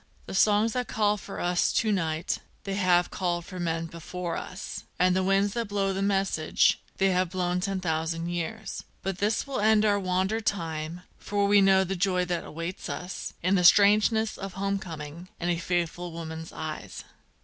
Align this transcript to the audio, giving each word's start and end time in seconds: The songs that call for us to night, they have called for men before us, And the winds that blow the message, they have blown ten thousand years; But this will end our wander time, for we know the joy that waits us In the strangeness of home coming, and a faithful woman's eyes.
The 0.25 0.33
songs 0.33 0.73
that 0.73 0.87
call 0.87 1.15
for 1.15 1.39
us 1.39 1.71
to 1.73 1.91
night, 1.91 2.39
they 2.63 2.73
have 2.73 3.11
called 3.11 3.45
for 3.45 3.59
men 3.59 3.85
before 3.85 4.35
us, 4.35 4.83
And 4.97 5.15
the 5.15 5.21
winds 5.21 5.53
that 5.53 5.67
blow 5.67 5.93
the 5.93 6.01
message, 6.01 6.79
they 6.97 7.11
have 7.11 7.29
blown 7.29 7.59
ten 7.59 7.79
thousand 7.81 8.29
years; 8.29 8.83
But 9.03 9.19
this 9.19 9.45
will 9.45 9.59
end 9.59 9.85
our 9.85 9.99
wander 9.99 10.41
time, 10.41 11.01
for 11.19 11.45
we 11.45 11.61
know 11.61 11.83
the 11.83 11.95
joy 11.95 12.25
that 12.25 12.51
waits 12.51 12.89
us 12.89 13.35
In 13.43 13.53
the 13.53 13.63
strangeness 13.63 14.39
of 14.39 14.53
home 14.53 14.79
coming, 14.79 15.29
and 15.39 15.51
a 15.51 15.57
faithful 15.59 16.11
woman's 16.11 16.51
eyes. 16.51 17.03